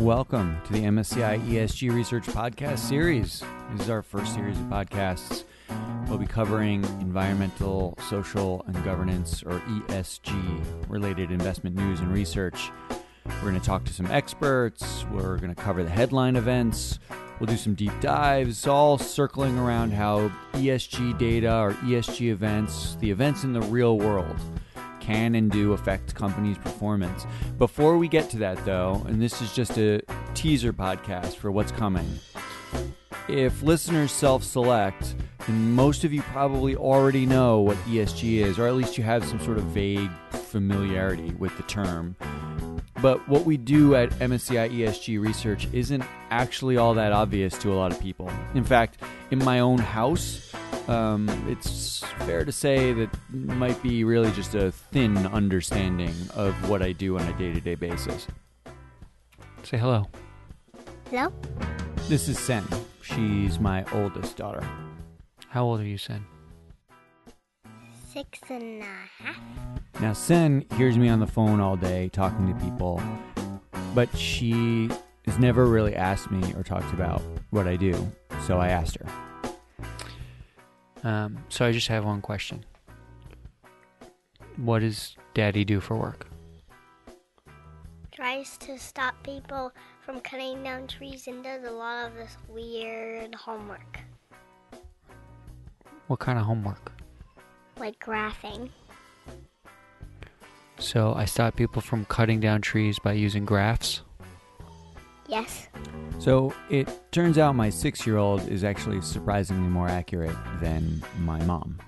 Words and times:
Welcome 0.00 0.58
to 0.64 0.72
the 0.72 0.78
MSCI 0.78 1.40
ESG 1.40 1.92
Research 1.94 2.24
Podcast 2.24 2.78
Series. 2.78 3.44
This 3.72 3.82
is 3.82 3.90
our 3.90 4.00
first 4.00 4.32
series 4.32 4.58
of 4.58 4.64
podcasts. 4.64 5.44
We'll 6.08 6.16
be 6.16 6.24
covering 6.24 6.82
environmental, 7.02 7.98
social, 8.08 8.64
and 8.66 8.82
governance, 8.82 9.42
or 9.42 9.60
ESG, 9.60 10.88
related 10.88 11.30
investment 11.30 11.76
news 11.76 12.00
and 12.00 12.10
research. 12.10 12.70
We're 13.26 13.50
going 13.50 13.60
to 13.60 13.66
talk 13.66 13.84
to 13.84 13.92
some 13.92 14.06
experts. 14.06 15.04
We're 15.12 15.36
going 15.36 15.54
to 15.54 15.62
cover 15.62 15.82
the 15.82 15.90
headline 15.90 16.36
events. 16.36 16.98
We'll 17.38 17.48
do 17.48 17.58
some 17.58 17.74
deep 17.74 17.92
dives, 18.00 18.66
all 18.66 18.96
circling 18.96 19.58
around 19.58 19.92
how 19.92 20.32
ESG 20.54 21.18
data 21.18 21.54
or 21.58 21.72
ESG 21.72 22.30
events, 22.30 22.96
the 23.00 23.10
events 23.10 23.44
in 23.44 23.52
the 23.52 23.60
real 23.60 23.98
world, 23.98 24.40
can 25.00 25.34
and 25.34 25.50
do 25.50 25.72
affect 25.72 26.14
companies' 26.14 26.58
performance. 26.58 27.26
Before 27.58 27.98
we 27.98 28.08
get 28.08 28.30
to 28.30 28.38
that, 28.38 28.64
though, 28.64 29.02
and 29.06 29.20
this 29.20 29.40
is 29.42 29.52
just 29.52 29.78
a 29.78 30.00
teaser 30.34 30.72
podcast 30.72 31.34
for 31.36 31.50
what's 31.50 31.72
coming, 31.72 32.08
if 33.28 33.62
listeners 33.62 34.12
self 34.12 34.42
select, 34.44 35.14
then 35.46 35.72
most 35.72 36.04
of 36.04 36.12
you 36.12 36.22
probably 36.22 36.76
already 36.76 37.26
know 37.26 37.60
what 37.60 37.76
ESG 37.86 38.38
is, 38.38 38.58
or 38.58 38.66
at 38.66 38.74
least 38.74 38.98
you 38.98 39.04
have 39.04 39.24
some 39.24 39.40
sort 39.40 39.58
of 39.58 39.64
vague 39.64 40.10
familiarity 40.30 41.32
with 41.38 41.56
the 41.56 41.62
term. 41.64 42.16
But 43.00 43.26
what 43.28 43.46
we 43.46 43.56
do 43.56 43.94
at 43.94 44.10
MSCI 44.18 44.70
ESG 44.70 45.20
research 45.24 45.68
isn't 45.72 46.04
actually 46.30 46.76
all 46.76 46.92
that 46.94 47.12
obvious 47.12 47.56
to 47.58 47.72
a 47.72 47.76
lot 47.76 47.92
of 47.92 48.00
people. 48.00 48.30
In 48.54 48.64
fact, 48.64 49.00
in 49.30 49.38
my 49.38 49.60
own 49.60 49.78
house, 49.78 50.52
um, 50.90 51.28
it's 51.48 52.00
fair 52.26 52.44
to 52.44 52.52
say 52.52 52.92
that 52.92 53.10
might 53.30 53.80
be 53.82 54.02
really 54.02 54.30
just 54.32 54.54
a 54.54 54.72
thin 54.72 55.16
understanding 55.28 56.14
of 56.34 56.68
what 56.68 56.82
I 56.82 56.92
do 56.92 57.16
on 57.16 57.26
a 57.26 57.32
day 57.38 57.52
to 57.52 57.60
day 57.60 57.76
basis. 57.76 58.26
Say 59.62 59.78
hello. 59.78 60.08
Hello? 61.10 61.32
This 62.08 62.28
is 62.28 62.38
Sen. 62.38 62.64
She's 63.02 63.60
my 63.60 63.84
oldest 63.92 64.36
daughter. 64.36 64.66
How 65.48 65.64
old 65.64 65.80
are 65.80 65.84
you, 65.84 65.98
Sen? 65.98 66.24
Six 68.12 68.40
and 68.48 68.82
a 68.82 68.86
half. 69.22 69.40
Now, 70.00 70.12
Sen 70.12 70.64
hears 70.76 70.98
me 70.98 71.08
on 71.08 71.20
the 71.20 71.26
phone 71.26 71.60
all 71.60 71.76
day 71.76 72.08
talking 72.08 72.52
to 72.52 72.64
people, 72.64 73.00
but 73.94 74.16
she 74.16 74.90
has 75.26 75.38
never 75.38 75.66
really 75.66 75.94
asked 75.94 76.30
me 76.30 76.52
or 76.54 76.64
talked 76.64 76.92
about 76.92 77.22
what 77.50 77.68
I 77.68 77.76
do. 77.76 78.10
So 78.46 78.58
I 78.58 78.68
asked 78.68 78.96
her. 78.96 79.29
Um, 81.02 81.38
so 81.48 81.64
I 81.64 81.72
just 81.72 81.88
have 81.88 82.04
one 82.04 82.20
question. 82.20 82.64
What 84.56 84.80
does 84.80 85.16
Daddy 85.34 85.64
do 85.64 85.80
for 85.80 85.96
work? 85.96 86.26
Tries 88.12 88.58
to 88.58 88.78
stop 88.78 89.14
people 89.22 89.72
from 90.00 90.20
cutting 90.20 90.62
down 90.62 90.86
trees 90.86 91.26
and 91.26 91.42
does 91.42 91.64
a 91.64 91.70
lot 91.70 92.06
of 92.06 92.14
this 92.14 92.36
weird 92.48 93.34
homework. 93.34 94.00
What 96.08 96.18
kind 96.18 96.38
of 96.38 96.44
homework? 96.44 96.92
Like 97.78 97.98
graphing. 97.98 98.68
So 100.78 101.14
I 101.14 101.24
stop 101.24 101.56
people 101.56 101.80
from 101.80 102.04
cutting 102.06 102.40
down 102.40 102.60
trees 102.60 102.98
by 102.98 103.12
using 103.12 103.44
graphs. 103.44 104.02
Yes. 105.28 105.68
So 106.20 106.52
it 106.68 106.86
turns 107.12 107.38
out 107.38 107.56
my 107.56 107.70
six 107.70 108.06
year 108.06 108.18
old 108.18 108.46
is 108.46 108.62
actually 108.62 109.00
surprisingly 109.00 109.68
more 109.68 109.88
accurate 109.88 110.36
than 110.60 111.02
my 111.20 111.42
mom. 111.44 111.78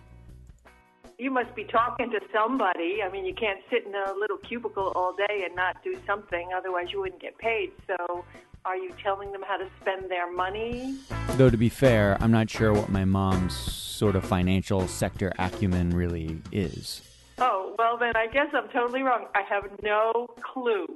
You 1.19 1.31
must 1.31 1.55
be 1.55 1.65
talking 1.65 2.11
to 2.11 2.21
somebody. 2.33 3.01
I 3.05 3.11
mean, 3.11 3.27
you 3.27 3.35
can't 3.35 3.61
sit 3.71 3.85
in 3.85 3.95
a 3.95 4.15
little 4.15 4.39
cubicle 4.39 4.91
all 4.97 5.15
day 5.15 5.43
and 5.45 5.55
not 5.55 5.85
do 5.85 5.97
something, 6.07 6.49
otherwise, 6.57 6.87
you 6.91 7.01
wouldn't 7.01 7.21
get 7.21 7.37
paid. 7.37 7.73
So, 7.87 8.25
are 8.65 8.77
you 8.77 8.93
telling 9.03 9.33
them 9.33 9.43
how 9.47 9.59
to 9.59 9.69
spend 9.83 10.11
their 10.11 10.33
money? 10.33 10.97
Though 11.33 11.51
to 11.51 11.59
be 11.59 11.69
fair, 11.69 12.17
I'm 12.21 12.31
not 12.31 12.49
sure 12.49 12.73
what 12.73 12.89
my 12.89 13.05
mom's 13.05 13.55
sort 13.55 14.17
of 14.17 14.25
financial 14.25 14.89
sector 14.89 15.31
acumen 15.39 15.91
really 15.91 16.41
is. 16.51 17.03
Oh, 17.37 17.75
well, 17.79 17.99
then 17.99 18.17
I 18.17 18.29
guess 18.29 18.47
I'm 18.55 18.69
totally 18.71 19.03
wrong. 19.03 19.27
I 19.35 19.43
have 19.43 19.65
no 19.83 20.29
clue 20.41 20.87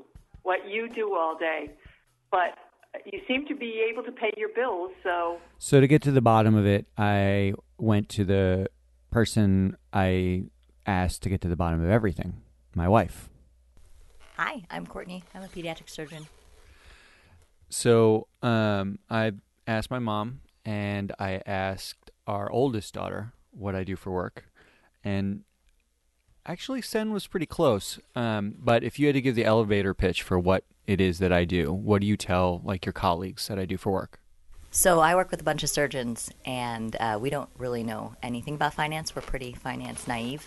what 0.42 0.68
you 0.68 0.88
do 0.88 1.14
all 1.14 1.36
day. 1.36 1.70
But 2.30 2.58
you 3.04 3.20
seem 3.28 3.46
to 3.46 3.54
be 3.54 3.84
able 3.90 4.02
to 4.04 4.12
pay 4.12 4.32
your 4.36 4.50
bills, 4.50 4.92
so. 5.02 5.38
So 5.58 5.80
to 5.80 5.86
get 5.86 6.02
to 6.02 6.10
the 6.10 6.20
bottom 6.20 6.54
of 6.54 6.66
it, 6.66 6.86
I 6.96 7.54
went 7.78 8.08
to 8.10 8.24
the 8.24 8.68
person 9.10 9.76
I 9.92 10.44
asked 10.86 11.22
to 11.22 11.28
get 11.28 11.40
to 11.42 11.48
the 11.48 11.56
bottom 11.56 11.82
of 11.82 11.90
everything 11.90 12.42
my 12.74 12.88
wife. 12.88 13.28
Hi, 14.36 14.64
I'm 14.70 14.86
Courtney. 14.86 15.24
I'm 15.34 15.42
a 15.42 15.48
pediatric 15.48 15.88
surgeon. 15.88 16.26
So 17.68 18.28
um, 18.42 18.98
I 19.08 19.32
asked 19.66 19.90
my 19.90 19.98
mom 19.98 20.40
and 20.64 21.12
I 21.18 21.40
asked 21.46 22.10
our 22.26 22.50
oldest 22.50 22.94
daughter 22.94 23.32
what 23.50 23.74
I 23.74 23.82
do 23.82 23.96
for 23.96 24.10
work. 24.10 24.44
And 25.02 25.44
actually, 26.44 26.82
Sen 26.82 27.12
was 27.12 27.26
pretty 27.26 27.46
close. 27.46 27.98
Um, 28.14 28.56
but 28.58 28.84
if 28.84 28.98
you 28.98 29.06
had 29.06 29.14
to 29.14 29.20
give 29.20 29.34
the 29.34 29.44
elevator 29.44 29.94
pitch 29.94 30.22
for 30.22 30.38
what 30.38 30.64
it 30.86 31.00
is 31.00 31.18
that 31.18 31.32
I 31.32 31.44
do, 31.44 31.72
what 31.72 32.00
do 32.00 32.06
you 32.06 32.16
tell 32.16 32.60
like 32.64 32.86
your 32.86 32.92
colleagues 32.92 33.48
that 33.48 33.58
I 33.58 33.64
do 33.64 33.76
for 33.76 33.92
work? 33.92 34.20
So 34.70 35.00
I 35.00 35.14
work 35.14 35.30
with 35.30 35.40
a 35.40 35.44
bunch 35.44 35.62
of 35.62 35.70
surgeons, 35.70 36.30
and 36.44 36.94
uh, 37.00 37.18
we 37.20 37.30
don't 37.30 37.48
really 37.56 37.82
know 37.82 38.14
anything 38.22 38.54
about 38.56 38.74
finance. 38.74 39.16
We're 39.16 39.22
pretty 39.22 39.52
finance 39.54 40.06
naive. 40.06 40.46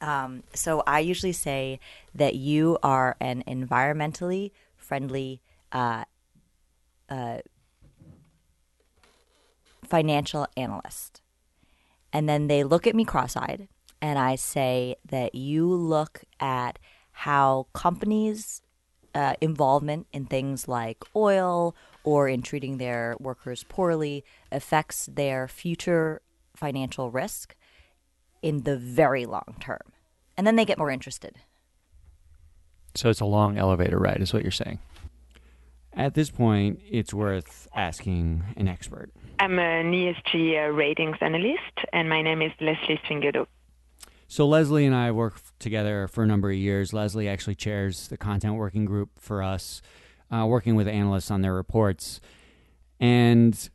Um, 0.00 0.42
so 0.52 0.82
I 0.86 1.00
usually 1.00 1.32
say 1.32 1.80
that 2.14 2.34
you 2.34 2.78
are 2.82 3.16
an 3.20 3.42
environmentally 3.46 4.50
friendly 4.76 5.40
uh, 5.70 6.04
uh, 7.08 7.38
financial 9.84 10.46
analyst. 10.56 11.22
And 12.12 12.28
then 12.28 12.48
they 12.48 12.64
look 12.64 12.86
at 12.86 12.94
me 12.94 13.04
cross 13.04 13.36
eyed, 13.36 13.68
and 14.00 14.18
I 14.18 14.34
say 14.34 14.96
that 15.06 15.34
you 15.34 15.66
look 15.72 16.24
at 16.40 16.78
how 17.12 17.68
companies' 17.72 18.61
uh, 19.14 19.34
involvement 19.40 20.06
in 20.12 20.26
things 20.26 20.68
like 20.68 21.04
oil 21.14 21.74
or 22.04 22.28
in 22.28 22.42
treating 22.42 22.78
their 22.78 23.16
workers 23.20 23.64
poorly 23.68 24.24
affects 24.50 25.08
their 25.12 25.48
future 25.48 26.20
financial 26.56 27.10
risk 27.10 27.54
in 28.42 28.62
the 28.62 28.76
very 28.76 29.26
long 29.26 29.56
term. 29.60 29.80
And 30.36 30.46
then 30.46 30.56
they 30.56 30.64
get 30.64 30.78
more 30.78 30.90
interested. 30.90 31.36
So 32.94 33.08
it's 33.08 33.20
a 33.20 33.26
long 33.26 33.56
elevator 33.56 33.98
ride, 33.98 34.20
is 34.20 34.32
what 34.32 34.42
you're 34.42 34.50
saying. 34.50 34.78
At 35.94 36.14
this 36.14 36.30
point, 36.30 36.80
it's 36.88 37.12
worth 37.12 37.68
asking 37.74 38.44
an 38.56 38.66
expert. 38.66 39.10
I'm 39.38 39.58
an 39.58 39.92
ESG 39.92 40.68
uh, 40.68 40.72
ratings 40.72 41.16
analyst, 41.20 41.60
and 41.92 42.08
my 42.08 42.22
name 42.22 42.42
is 42.42 42.52
Leslie 42.60 43.00
Sfingedo. 43.06 43.46
So 44.32 44.48
Leslie 44.48 44.86
and 44.86 44.94
I 44.94 45.10
work 45.10 45.42
together 45.58 46.08
for 46.08 46.24
a 46.24 46.26
number 46.26 46.48
of 46.48 46.56
years. 46.56 46.94
Leslie 46.94 47.28
actually 47.28 47.54
chairs 47.54 48.08
the 48.08 48.16
content 48.16 48.54
working 48.54 48.86
group 48.86 49.10
for 49.18 49.42
us, 49.42 49.82
uh, 50.30 50.46
working 50.46 50.74
with 50.74 50.88
analysts 50.88 51.30
on 51.30 51.42
their 51.42 51.52
reports. 51.52 52.18
And 52.98 53.68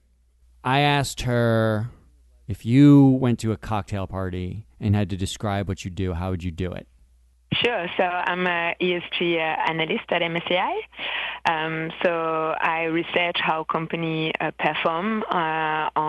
I 0.64 0.80
asked 0.80 1.22
her 1.22 1.92
if 2.48 2.66
you 2.66 3.06
went 3.06 3.38
to 3.42 3.52
a 3.52 3.56
cocktail 3.56 4.08
party 4.08 4.66
and 4.80 4.96
had 4.96 5.12
to 5.12 5.16
describe 5.16 5.68
what 5.68 5.86
you 5.86 5.92
do, 5.92 6.14
how 6.14 6.32
would 6.32 6.44
you 6.44 6.50
do 6.50 6.72
it? 6.72 6.88
Sure. 7.54 7.86
So 7.96 8.04
I'm 8.04 8.48
a 8.48 8.74
ESG 8.82 9.38
analyst 9.38 10.06
at 10.10 10.24
MSCI. 10.24 10.80
Um, 11.46 11.92
so 12.04 12.56
I 12.60 12.86
research 12.86 13.38
how 13.40 13.64
companies 13.64 14.34
uh, 14.42 14.52
perform 14.60 15.24
uh, 15.30 15.90
on 15.96 16.07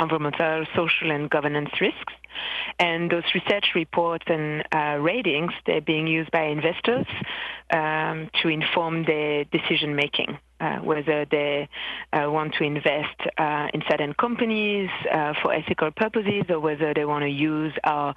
environmental, 0.00 0.66
social, 0.74 1.10
and 1.10 1.30
governance 1.30 1.70
risks. 1.80 2.12
And 2.78 3.10
those 3.10 3.24
research 3.34 3.66
reports 3.74 4.24
and 4.26 4.64
uh, 4.74 4.98
ratings, 5.00 5.52
they're 5.66 5.80
being 5.80 6.06
used 6.06 6.30
by 6.30 6.44
investors 6.44 7.06
um, 7.70 8.30
to 8.42 8.48
inform 8.48 9.04
their 9.04 9.44
decision 9.44 9.94
making. 9.94 10.38
Uh, 10.60 10.78
whether 10.78 11.26
they 11.30 11.68
uh, 12.12 12.30
want 12.30 12.54
to 12.54 12.64
invest 12.64 13.20
uh, 13.38 13.66
in 13.74 13.82
certain 13.90 14.14
companies 14.14 14.88
uh, 15.12 15.34
for 15.42 15.52
ethical 15.52 15.90
purposes 15.90 16.44
or 16.48 16.60
whether 16.60 16.94
they 16.94 17.04
want 17.04 17.22
to 17.22 17.28
use 17.28 17.72
our 17.82 18.14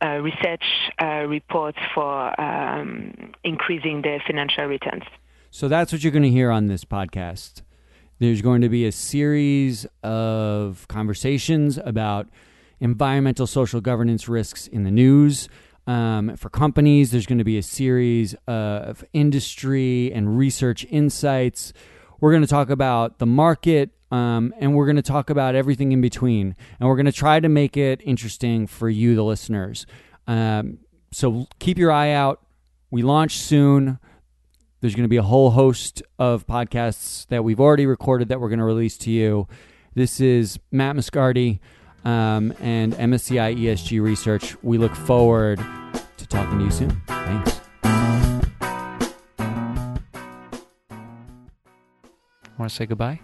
uh, 0.00 0.16
research 0.22 0.62
uh, 1.02 1.26
reports 1.28 1.78
for 1.92 2.40
um, 2.40 3.32
increasing 3.44 4.00
their 4.00 4.22
financial 4.26 4.64
returns. 4.64 5.02
So 5.50 5.68
that's 5.68 5.92
what 5.92 6.02
you're 6.02 6.12
going 6.12 6.22
to 6.22 6.30
hear 6.30 6.50
on 6.50 6.68
this 6.68 6.84
podcast. 6.84 7.62
There's 8.22 8.40
going 8.40 8.60
to 8.60 8.68
be 8.68 8.86
a 8.86 8.92
series 8.92 9.84
of 10.04 10.86
conversations 10.86 11.76
about 11.76 12.28
environmental, 12.78 13.48
social 13.48 13.80
governance 13.80 14.28
risks 14.28 14.68
in 14.68 14.84
the 14.84 14.92
news. 14.92 15.48
Um, 15.88 16.36
for 16.36 16.48
companies, 16.48 17.10
there's 17.10 17.26
going 17.26 17.38
to 17.38 17.44
be 17.44 17.58
a 17.58 17.64
series 17.64 18.36
of 18.46 19.04
industry 19.12 20.12
and 20.12 20.38
research 20.38 20.86
insights. 20.88 21.72
We're 22.20 22.30
going 22.30 22.44
to 22.44 22.48
talk 22.48 22.70
about 22.70 23.18
the 23.18 23.26
market, 23.26 23.90
um, 24.12 24.54
and 24.56 24.76
we're 24.76 24.86
going 24.86 24.94
to 24.94 25.02
talk 25.02 25.28
about 25.28 25.56
everything 25.56 25.90
in 25.90 26.00
between. 26.00 26.54
And 26.78 26.88
we're 26.88 26.94
going 26.94 27.06
to 27.06 27.10
try 27.10 27.40
to 27.40 27.48
make 27.48 27.76
it 27.76 28.02
interesting 28.04 28.68
for 28.68 28.88
you, 28.88 29.16
the 29.16 29.24
listeners. 29.24 29.84
Um, 30.28 30.78
so 31.10 31.48
keep 31.58 31.76
your 31.76 31.90
eye 31.90 32.12
out. 32.12 32.40
We 32.88 33.02
launch 33.02 33.38
soon. 33.38 33.98
There's 34.82 34.96
going 34.96 35.04
to 35.04 35.08
be 35.08 35.16
a 35.16 35.22
whole 35.22 35.52
host 35.52 36.02
of 36.18 36.44
podcasts 36.44 37.28
that 37.28 37.44
we've 37.44 37.60
already 37.60 37.86
recorded 37.86 38.30
that 38.30 38.40
we're 38.40 38.48
going 38.48 38.58
to 38.58 38.64
release 38.64 38.98
to 38.98 39.12
you. 39.12 39.46
This 39.94 40.20
is 40.20 40.58
Matt 40.72 40.96
Moscardi 40.96 41.60
um, 42.04 42.52
and 42.58 42.92
MSCI 42.94 43.56
ESG 43.56 44.02
Research. 44.02 44.60
We 44.60 44.78
look 44.78 44.96
forward 44.96 45.60
to 46.16 46.26
talking 46.26 46.58
to 46.58 46.64
you 46.64 46.70
soon. 46.72 47.00
Thanks. 47.06 47.60
Want 52.58 52.68
to 52.68 52.76
say 52.76 52.86
goodbye? 52.86 53.20